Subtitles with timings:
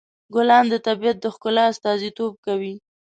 [0.33, 2.75] ګلان د طبیعت د ښکلا استازیتوب کوي.